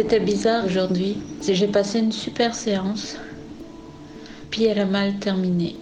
[0.00, 1.16] C'était bizarre aujourd'hui.
[1.42, 3.16] J'ai passé une super séance,
[4.48, 5.74] puis elle a mal terminé.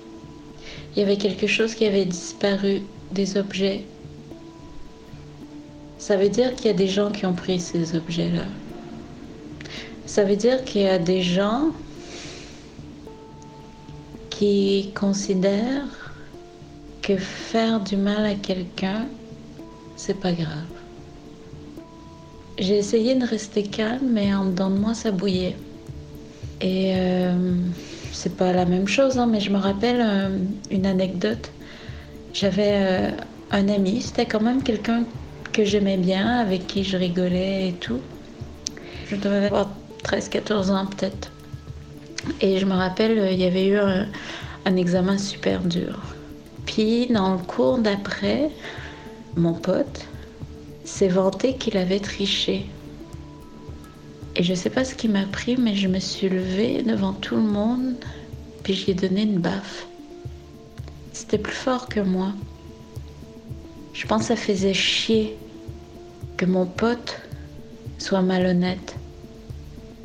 [0.95, 2.81] Il y avait quelque chose qui avait disparu,
[3.13, 3.85] des objets.
[5.99, 8.45] Ça veut dire qu'il y a des gens qui ont pris ces objets-là.
[10.07, 11.73] Ça veut dire qu'il y a des gens
[14.31, 16.15] qui considèrent
[17.03, 19.09] que faire du mal à quelqu'un,
[19.95, 20.76] c'est pas grave.
[22.59, 25.57] J'ai essayé de rester calme, mais en dedans de moi, ça bouillait.
[26.63, 27.55] Et euh,
[28.13, 30.39] c'est pas la même chose, hein, mais je me rappelle euh,
[30.71, 31.51] une anecdote.
[32.33, 33.11] J'avais euh,
[33.51, 35.05] un ami, c'était quand même quelqu'un
[35.53, 38.01] que j'aimais bien, avec qui je rigolais et tout.
[39.09, 39.69] Je devais avoir
[40.05, 41.31] 13-14 ans peut-être.
[42.41, 44.07] Et je me rappelle, il y avait eu un,
[44.65, 46.01] un examen super dur.
[46.65, 48.51] Puis dans le cours d'après,
[49.37, 50.07] mon pote,
[50.87, 52.67] s'est vanté qu'il avait triché.
[54.37, 57.37] Et je sais pas ce qui m'a pris, mais je me suis levée devant tout
[57.37, 57.97] le monde,
[58.63, 59.87] puis j'ai donné une baffe.
[61.13, 62.33] C'était plus fort que moi.
[63.95, 65.37] Je pense que ça faisait chier
[66.37, 67.21] que mon pote
[67.99, 68.97] soit malhonnête.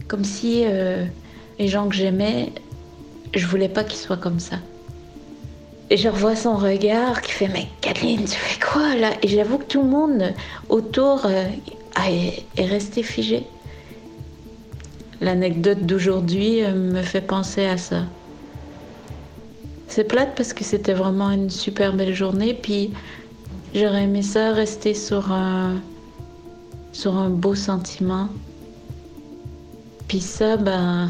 [0.07, 1.05] Comme si euh,
[1.59, 2.53] les gens que j'aimais,
[3.35, 4.57] je voulais pas qu'ils soient comme ça.
[5.91, 9.11] Et je revois son regard qui fait Mais Kathleen, tu fais quoi là?
[9.21, 10.33] Et j'avoue que tout le monde
[10.69, 11.47] autour euh,
[12.07, 13.45] est resté figé.
[15.19, 18.03] L'anecdote d'aujourd'hui euh, me fait penser à ça.
[19.89, 22.91] C'est plate parce que c'était vraiment une super belle journée, puis
[23.75, 25.75] j'aurais aimé ça rester sur un,
[26.93, 28.29] sur un beau sentiment.
[30.07, 31.09] Puis ça, ben,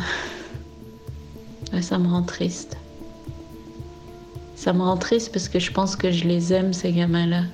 [1.82, 2.81] ça me rend triste.
[4.62, 7.46] Ça me rend triste parce que je pense que je les aime, ces gamins-là.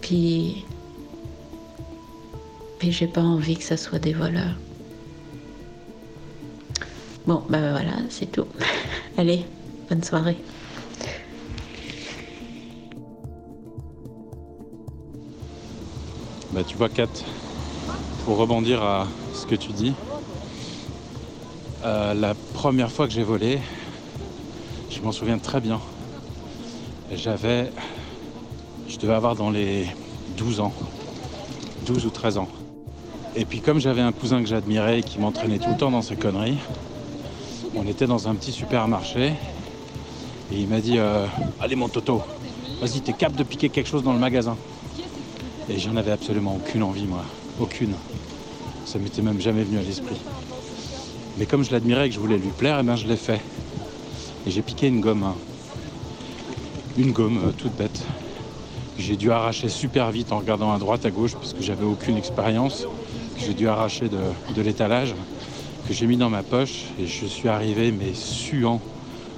[0.00, 0.64] Puis.
[2.78, 4.54] Puis j'ai pas envie que ça soit des voleurs.
[7.26, 8.46] Bon, ben voilà, c'est tout.
[9.18, 9.44] Allez,
[9.90, 10.38] bonne soirée.
[16.50, 17.08] Bah tu vois Kat,
[18.24, 19.92] pour rebondir à ce que tu dis,
[21.84, 23.60] euh, la première fois que j'ai volé,
[25.00, 25.80] je m'en souviens très bien.
[27.14, 27.72] J'avais.
[28.86, 29.86] Je devais avoir dans les
[30.36, 30.74] 12 ans.
[31.86, 32.48] 12 ou 13 ans.
[33.34, 36.02] Et puis comme j'avais un cousin que j'admirais et qui m'entraînait tout le temps dans
[36.02, 36.58] ses conneries,
[37.74, 39.32] on était dans un petit supermarché
[40.52, 41.26] et il m'a dit euh,
[41.60, 42.22] Allez mon Toto,
[42.80, 44.56] vas-y, t'es capable de piquer quelque chose dans le magasin.
[45.70, 47.24] Et j'en avais absolument aucune envie, moi.
[47.58, 47.94] Aucune.
[48.84, 50.20] Ça m'était même jamais venu à l'esprit.
[51.38, 53.40] Mais comme je l'admirais et que je voulais lui plaire, eh ben je l'ai fait.
[54.46, 55.22] Et j'ai piqué une gomme.
[55.22, 55.34] Hein.
[56.96, 58.02] Une gomme euh, toute bête.
[58.98, 62.16] J'ai dû arracher super vite en regardant à droite, à gauche, parce que j'avais aucune
[62.16, 62.86] expérience.
[63.38, 65.14] J'ai dû arracher de, l'étalage,
[65.88, 66.84] que j'ai mis dans ma poche.
[66.98, 68.80] Et je suis arrivé, mais suant,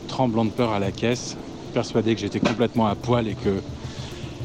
[0.08, 1.36] tremblant de peur à la caisse,
[1.74, 3.60] persuadé que j'étais complètement à poil et que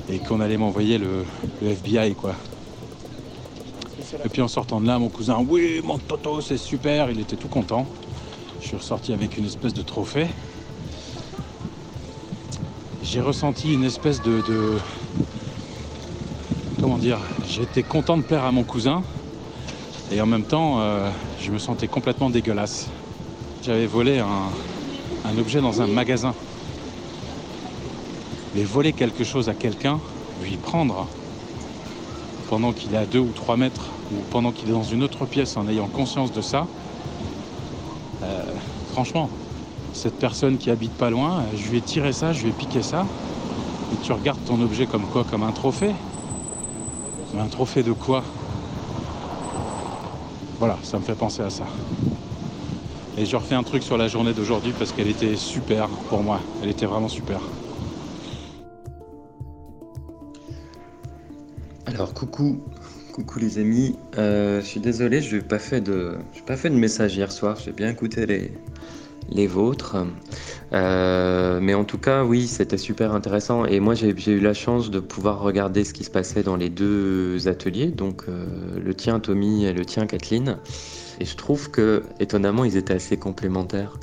[0.10, 1.26] et qu'on allait m'envoyer le,
[1.62, 2.34] le, FBI quoi.
[4.24, 7.36] Et puis en sortant de là, mon cousin, oui, mon Toto, c'est super, il était
[7.36, 7.86] tout content.
[8.62, 10.28] Je suis ressorti avec une espèce de trophée.
[13.04, 14.42] J'ai ressenti une espèce de,
[16.82, 17.20] Comment dire
[17.50, 19.04] J'étais content de plaire à mon cousin.
[20.12, 21.10] Et en même temps, euh,
[21.42, 22.88] je me sentais complètement dégueulasse.
[23.64, 24.50] J'avais volé un,
[25.26, 26.34] un objet dans un magasin.
[28.56, 30.00] Mais voler quelque chose à quelqu'un,
[30.44, 31.08] lui prendre
[32.50, 35.26] pendant qu'il est à 2 ou 3 mètres, ou pendant qu'il est dans une autre
[35.26, 36.68] pièce en ayant conscience de ça,
[38.88, 39.30] franchement,
[39.94, 42.82] cette personne qui habite pas loin, je lui ai tiré ça, je lui ai piqué
[42.82, 43.06] ça.
[43.94, 45.94] Et tu regardes ton objet comme quoi Comme un trophée
[47.38, 48.24] un trophée de quoi?
[50.60, 51.66] Voilà, ça me fait penser à ça.
[53.18, 56.40] Et je refais un truc sur la journée d'aujourd'hui parce qu'elle était super pour moi.
[56.62, 57.42] Elle était vraiment super.
[61.86, 62.60] Alors coucou,
[63.18, 63.96] coucou les amis.
[64.20, 67.58] Euh, je suis désolé, je n'ai pas fait de, pas fait de message hier soir.
[67.60, 68.52] J'ai bien écouté les,
[69.32, 69.98] les vôtres.
[70.72, 73.66] Euh, mais en tout cas, oui, c'était super intéressant.
[73.66, 76.70] Et moi, j'ai eu la chance de pouvoir regarder ce qui se passait dans les
[76.70, 78.46] deux ateliers, donc euh,
[78.80, 80.60] le tien, Tommy, et le tien, Kathleen.
[81.20, 83.98] Et je trouve que, étonnamment, ils étaient assez complémentaires.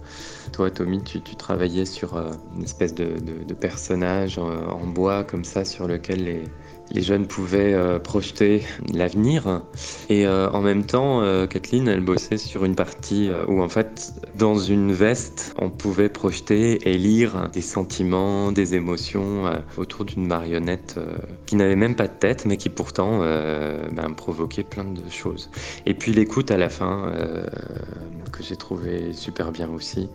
[0.53, 2.17] Toi, Tommy, tu, travaillais sur
[2.57, 3.15] une espèce de,
[3.55, 6.43] personnage en, bois, comme ça, sur lequel les,
[6.91, 9.63] les jeunes pouvaient euh, projeter l'avenir.
[10.09, 14.13] Et euh, en même temps, euh, Kathleen, elle bossait sur une partie où en fait,
[14.37, 19.45] dans une veste, on pouvait projeter et lire des sentiments, des émotions
[19.77, 20.99] autour d'une marionnette
[21.47, 25.51] qui n'avait même pas de tête, mais qui pourtant ben, provoquait plein de choses.
[25.87, 27.13] Et puis l'écoute à la fin,
[28.37, 30.09] que j'ai trouvé super bien aussi.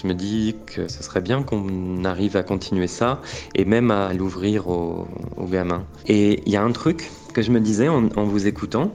[0.00, 3.20] Je me dis que ce serait bien qu'on arrive à continuer ça
[3.54, 5.06] et même à l'ouvrir aux,
[5.50, 5.84] gamins.
[6.08, 8.92] Et il y a un truc que je me disais en, vous écoutant.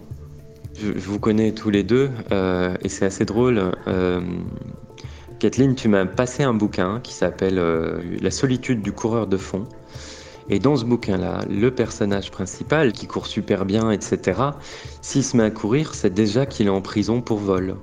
[0.79, 3.71] Je, vous connais tous les deux euh, et c'est assez drôle.
[3.87, 4.21] Euh,
[5.39, 9.67] Kathleen, tu m'as passé un bouquin qui s'appelle euh, La solitude du coureur de fond.
[10.49, 14.39] Et dans ce bouquin-là, le personnage principal, qui court super bien, etc.,
[15.01, 17.75] s'il se met à courir, c'est déjà qu'il est en prison pour vol.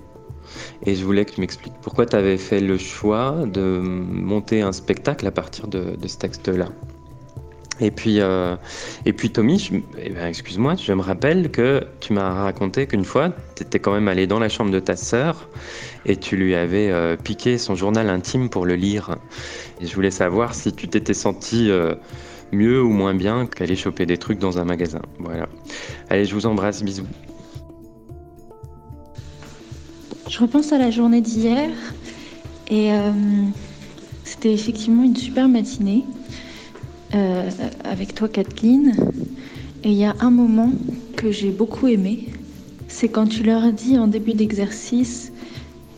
[0.84, 4.72] Et je voulais que tu m'expliques pourquoi tu avais fait le choix de monter un
[4.72, 6.68] spectacle à partir de, ce texte-là.
[7.80, 8.56] Et puis, euh,
[9.06, 13.32] et puis Tommy, eh ben, excuse-moi, je me rappelle que tu m'as raconté qu'une fois,
[13.54, 15.48] tu étais quand même allé dans la chambre de ta sœur
[16.04, 19.16] et tu lui avais euh, piqué son journal intime pour le lire.
[19.80, 21.94] Et je voulais savoir si tu t'étais senti euh,
[22.50, 25.02] mieux ou moins bien qu'aller choper des trucs dans un magasin.
[25.20, 25.48] Voilà.
[26.10, 27.06] Allez, je vous embrasse, bisous.
[30.28, 31.70] Je repense à la journée d'hier
[32.70, 32.90] et
[34.24, 36.04] c'était effectivement une super matinée
[37.14, 37.50] euh,
[37.84, 38.94] avec toi Kathleen.
[39.84, 40.72] Et il y a un moment
[41.16, 42.28] que j'ai beaucoup aimé,
[42.88, 45.32] c'est quand tu leur dit en début d'exercice,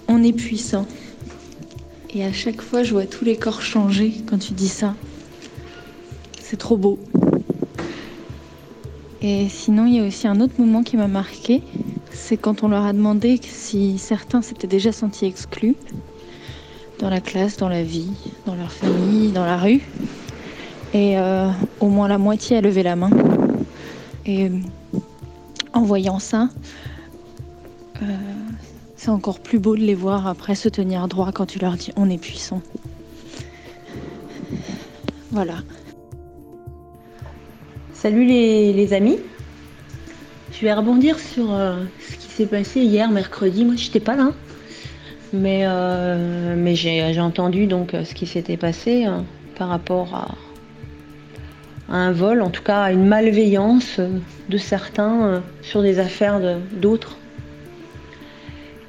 [0.08, 0.86] on est puissant.
[2.12, 4.94] Et à chaque fois, je vois tous les corps changer quand tu dis ça.
[6.40, 6.98] C'est trop beau.
[9.22, 11.62] Et sinon, il y a aussi un autre moment qui m'a marqué
[12.30, 15.74] c'est quand on leur a demandé si certains s'étaient déjà sentis exclus
[17.00, 18.10] dans la classe, dans la vie,
[18.46, 19.80] dans leur famille, dans la rue.
[20.92, 21.48] Et euh,
[21.80, 23.10] au moins la moitié a levé la main.
[24.26, 24.50] Et euh,
[25.72, 26.48] en voyant ça,
[28.02, 28.06] euh,
[28.96, 31.92] c'est encore plus beau de les voir après se tenir droit quand tu leur dis
[31.96, 32.60] on est puissant.
[35.30, 35.58] Voilà.
[37.92, 39.18] Salut les, amis.
[40.52, 41.54] Je vais rebondir sur
[42.40, 43.64] s'est passé hier, mercredi.
[43.66, 44.32] Moi, j'étais pas là.
[45.32, 49.24] Mais, euh, mais j'ai entendu donc ce qui s'était passé hein,
[49.56, 50.28] par rapport à,
[51.90, 54.00] un vol, en tout cas à une malveillance
[54.48, 56.40] de certains euh, sur des affaires
[56.72, 57.16] d'autres.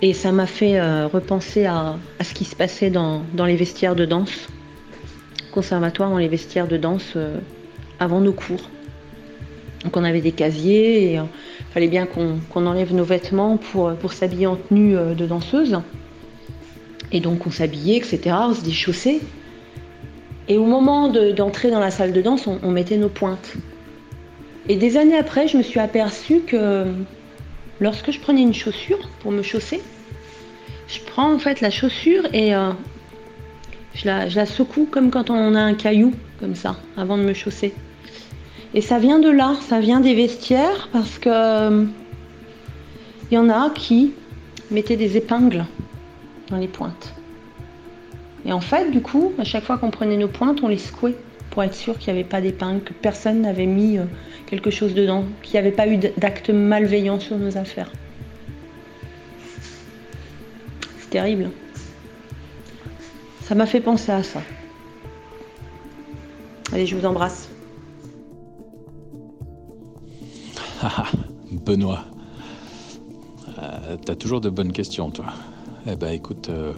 [0.01, 4.06] Et ça m'a fait euh, repenser à, ce qui se passait dans, les vestiaires de
[4.06, 4.48] danse,
[5.51, 7.18] conservatoire dans les vestiaires de danse
[8.00, 8.69] avant nos cours.
[9.83, 11.19] Donc on avait des casiers
[11.71, 15.80] il fallait bien qu'on enlève nos vêtements pour, s'habiller en tenue euh, de danseuse.
[17.13, 18.36] Et donc on s'habillait, etc.
[18.42, 19.21] On se déchaussait.
[20.48, 23.54] Et au moment d'entrer dans la salle de danse, on, mettait nos pointes.
[24.68, 26.86] Et des années après, je me suis aperçue que
[27.80, 29.82] lorsque je prenais une chaussure pour me chausser,
[30.88, 32.72] je prends en fait la chaussure et euh,
[33.94, 37.74] je, la, secoue comme quand on a un caillou, comme ça, avant de me chausser.
[38.74, 41.86] Et ça vient de là, ça vient des vestiaires parce que il euh,
[43.32, 44.14] y en a qui
[44.70, 45.66] mettaient des épingles
[46.50, 47.14] dans les pointes.
[48.46, 51.16] Et en fait, du coup, à chaque fois qu'on prenait nos pointes, on les secouait
[51.52, 54.06] pour être sûr qu'il n'y avait pas d'épingles, que personne n'avait mis euh,
[54.48, 57.92] quelque chose dedans, qu'il n'y avait pas eu d'acte malveillant sur nos affaires.
[61.00, 61.51] C'est terrible.
[63.44, 64.42] Ça m'a fait penser à ça.
[66.72, 67.50] Allez, je vous embrasse.
[71.51, 72.06] Benoît,
[73.60, 75.25] euh, t'as toujours de bonnes questions, toi.
[75.86, 76.74] Eh ben, écoute, euh,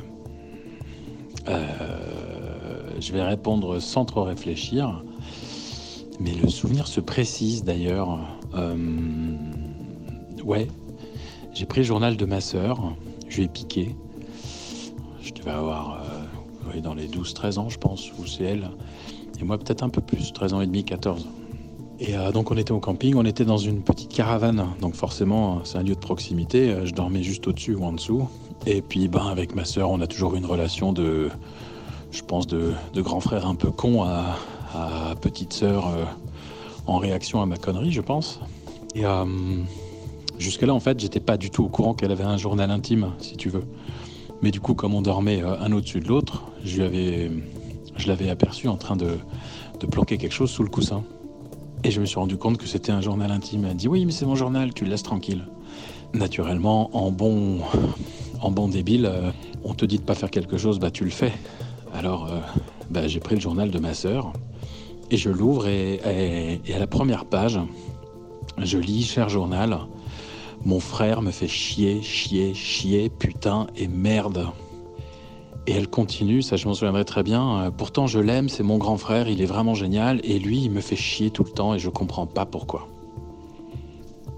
[1.48, 5.04] je vais répondre sans trop réfléchir.
[6.20, 8.20] Mais le souvenir se précise d'ailleurs.
[10.44, 10.68] ouais,
[11.54, 12.94] j'ai pris le journal de ma sœur,
[13.30, 13.96] je lui ai piqué.
[15.22, 16.04] Je devais avoir
[16.82, 18.70] dans les 12-13 ans, je pense, ou c'est elle.
[19.40, 21.28] Et moi, peut-être un peu plus, 13 ans et demi, 14.
[22.00, 25.64] Et euh, donc on était au camping, on était dans une petite caravane, donc forcément
[25.64, 28.28] c'est un lieu de proximité, euh, je dormais juste au-dessus ou en dessous.
[28.66, 31.30] Et puis ben, avec ma sœur on a toujours eu une relation de,
[32.12, 34.38] je pense, de, grand frère un peu con à,
[35.22, 36.04] petite sœur euh,
[36.88, 38.40] en réaction à ma connerie je pense.
[38.96, 39.04] Et
[40.40, 43.12] jusque là en fait j'étais pas du tout au courant qu'elle avait un journal intime
[43.20, 43.66] si tu veux.
[44.42, 46.82] Mais du coup comme on dormait un au-dessus de l'autre, je
[48.08, 49.18] l'avais aperçu en train de
[49.92, 51.04] planquer quelque chose sous le coussin.
[51.86, 53.66] Et je me suis rendu compte que c'était un journal intime.
[53.66, 55.46] Elle dit oui, mais c'est mon journal, tu le laisses tranquille.
[56.14, 57.60] Naturellement, en bon,
[58.44, 59.32] en bon débile, euh,
[59.64, 61.32] on te dit de pas faire quelque chose, bah tu le fais.
[61.94, 62.40] Alors, euh,
[62.90, 64.34] bah, j'ai pris le journal de ma sœur
[65.12, 67.60] Et je l'ouvre et, à la première page,
[68.58, 69.80] je lis, cher journal,
[70.66, 74.48] mon frère me fait chier, chier, chier, putain et merde.
[75.66, 77.72] Et elle continue, ça je m'en souviendrai très bien.
[77.78, 80.20] Pourtant je l'aime, c'est mon grand frère, il est vraiment génial.
[80.26, 82.88] Et lui, il me fait chier tout le temps et je comprends pas pourquoi.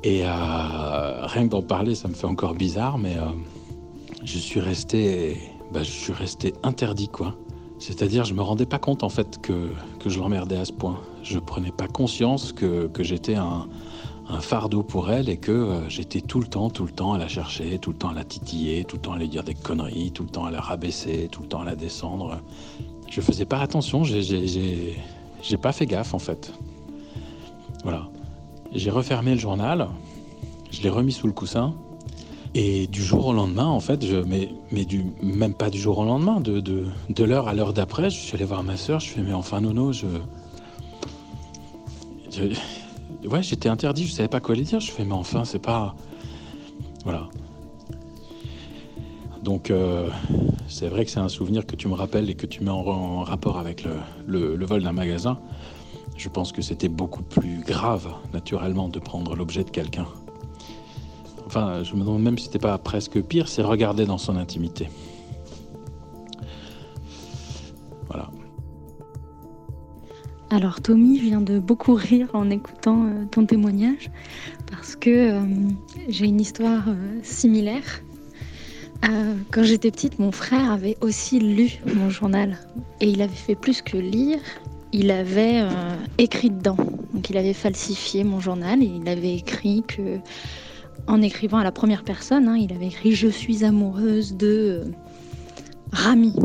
[0.06, 3.26] Et euh, rien que d'en parler, ça me fait encore bizarre, mais euh,
[4.26, 5.38] je suis resté,
[5.72, 7.36] bah, je suis resté interdit quoi.
[7.78, 11.00] C'est-à-dire, je me rendais pas compte en fait que, que je l'emmerdais à ce point.
[11.24, 13.68] Je prenais pas conscience que, que j'étais un,
[14.30, 17.18] un, fardeau pour elle et que euh, j'étais tout le temps, tout le temps à
[17.18, 19.54] la chercher, tout le temps à la titiller, tout le temps à lui dire des
[19.54, 22.40] conneries, tout le temps à la rabaisser, tout le temps à la descendre.
[23.10, 26.52] Je faisais pas attention, j'ai pas fait gaffe en fait.
[27.84, 28.10] Voilà.
[28.72, 29.90] J'ai refermé le journal,
[30.72, 31.76] je l'ai remis sous le coussin
[32.58, 35.98] et du jour au lendemain, en fait, je, mais, mais du, même pas du jour
[35.98, 39.02] au lendemain, de, de, de l'heure à l'heure d'après, je suis allé voir ma soeur,
[39.02, 40.08] je fais, mais enfin, Nono, je.
[43.28, 44.80] ouais, j'étais interdit, je savais pas quoi lui dire.
[44.80, 45.96] Je fais, mais enfin, c'est pas.
[47.04, 47.30] Voilà.
[49.44, 50.10] Donc, euh,
[50.70, 52.88] c'est vrai que c'est un souvenir que tu me rappelles et que tu mets en,
[52.88, 55.40] en rapport avec le, le, le vol d'un magasin.
[56.16, 60.08] Je pense que c'était beaucoup plus grave, naturellement, de prendre l'objet de quelqu'un.
[61.56, 64.90] Je me demande même si c'était pas presque pire, c'est regarder dans son intimité.
[68.08, 68.30] Voilà.
[70.50, 74.12] Alors Tommy, je viens de beaucoup rire en écoutant euh, ton témoignage
[74.70, 75.42] parce que euh,
[76.10, 78.02] j'ai une histoire euh, similaire.
[79.52, 82.58] quand j'étais petite, mon frère avait aussi lu mon journal
[83.00, 84.40] et il avait fait plus que lire,
[84.92, 85.64] il avait
[86.18, 86.78] écrit dedans.
[87.14, 90.20] Donc il avait falsifié mon journal et il avait écrit que
[91.08, 92.48] en écrivant à la première personne.
[92.48, 94.92] Hein, il avait écrit Je suis amoureuse de euh,
[95.92, 96.36] Rami.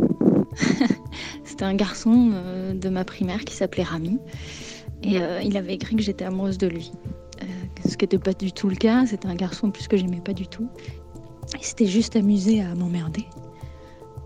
[1.45, 4.19] C'était un garçon euh, de ma primaire qui s'appelait Rami.
[5.03, 6.93] Et euh, il avait écrit que j'étais amoureuse de lui.
[7.89, 9.07] ce qui n'était pas du tout le cas.
[9.07, 10.69] C'était un garçon plus que j'aimais pas du tout.
[11.59, 13.25] Il s'était juste amusé à m'emmerder.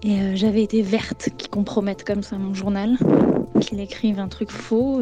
[0.03, 2.99] Et j'avais été verte qui compromette comme ça mon journal,
[3.63, 5.01] qu'il écrive un truc faux,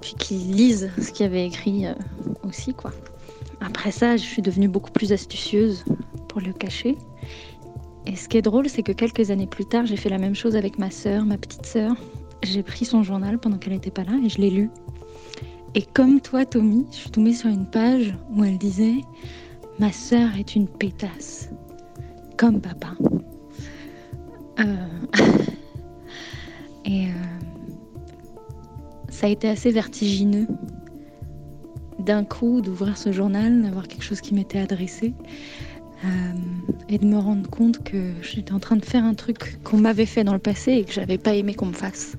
[0.00, 1.86] puis qu'il lise ce qu'il avait écrit
[2.44, 2.92] aussi, quoi.
[3.66, 5.84] Après ça, je suis devenue beaucoup plus astucieuse
[6.28, 6.98] pour le cacher.
[8.06, 10.34] Et ce qui est drôle, c'est que quelques années plus tard, j'ai fait la même
[10.34, 11.96] chose avec ma sœur, ma petite sœur.
[12.42, 14.70] J'ai pris son journal pendant qu'elle n'était pas là et je l'ai lu.
[15.74, 18.96] Et comme toi, Tommy, je suis tombée sur une page où elle disait
[19.78, 21.48] Ma sœur est une pétasse,
[22.36, 22.94] comme papa.
[24.60, 24.86] Euh,
[26.84, 27.12] et euh,
[29.08, 30.46] ça a été assez vertigineux
[31.98, 35.14] d'un coup d'ouvrir ce journal, d'avoir quelque chose qui m'était adressé
[36.04, 36.08] euh,
[36.88, 40.06] et de me rendre compte que j'étais en train de faire un truc qu'on m'avait
[40.06, 42.16] fait dans le passé et que j'avais pas aimé qu'on me fasse.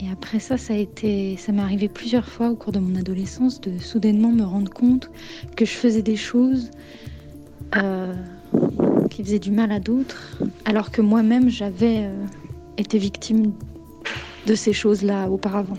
[0.00, 4.30] Et après ça, ça m'est arrivé plusieurs fois au cours de mon adolescence de soudainement
[4.30, 5.10] me rendre compte
[5.56, 6.70] que je faisais des choses
[7.76, 8.14] euh,
[9.10, 12.24] qui faisaient du mal à d'autres, alors que moi-même j'avais euh,
[12.76, 13.52] été victime
[14.46, 15.76] de ces choses-là auparavant.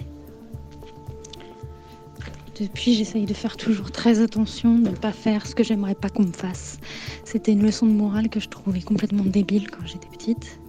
[2.59, 6.09] Depuis, j'essaye de faire toujours très attention, de ne pas faire ce que j'aimerais pas
[6.09, 6.77] qu'on me fasse.
[7.23, 10.59] C'était une leçon de morale que je trouvais complètement débile quand j'étais petite.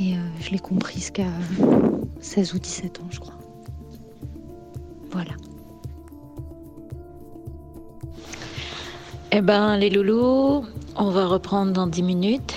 [0.00, 1.30] Et euh, je l'ai compris qu'à
[2.20, 3.38] 16 ou 17 ans, je crois.
[5.12, 5.32] Voilà.
[9.30, 10.64] Eh ben, les loulous,
[10.96, 12.54] on va reprendre dans 10 minutes.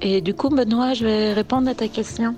[0.00, 2.36] Et du coup, Benoît, je vais répondre à ta question.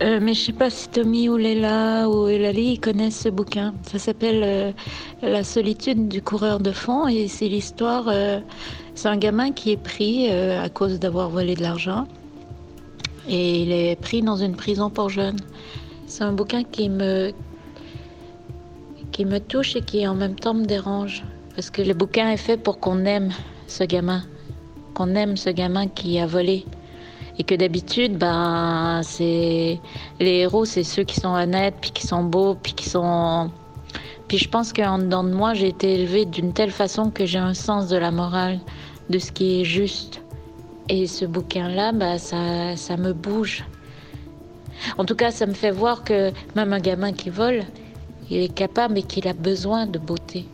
[0.00, 3.74] Euh, mais je sais pas si Tommy ou Léla ou Elali connaissent ce bouquin.
[3.82, 4.72] Ça s'appelle euh,
[5.22, 8.04] La solitude du coureur de fond et c'est l'histoire.
[8.08, 8.38] Euh,
[8.94, 12.06] c'est un gamin qui est pris à cause d'avoir volé de l'argent
[13.28, 15.38] et il est pris dans une prison pour jeunes.
[16.06, 17.32] C'est un bouquin qui me
[19.12, 21.24] qui me touche et qui en même temps me dérange
[21.54, 23.30] parce que le bouquin est fait pour qu'on aime
[23.66, 24.22] ce gamin,
[24.94, 26.64] qu'on aime ce gamin qui a volé
[27.38, 29.80] et que d'habitude ben c'est
[30.20, 33.50] les héros c'est ceux qui sont honnêtes puis qui sont beaux puis qui sont
[34.26, 37.38] puis je pense qu'en dedans de moi j'ai été élevée d'une telle façon que j'ai
[37.38, 38.58] un sens de la morale
[39.08, 40.20] de ce qui est juste.
[40.90, 43.64] Et ce bouquin là ben, ça ça me bouge.
[44.98, 47.62] En tout cas ça me fait voir que même un gamin qui vole
[48.30, 50.46] il est capable et qu'il a besoin de beauté.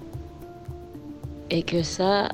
[1.50, 2.28] Et que ça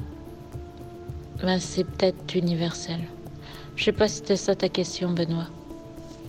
[1.43, 3.01] ben, c'est peut-être universel
[3.81, 5.49] je sais pas si c'était ça ta question, Benoît.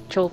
[0.10, 0.32] Ciao.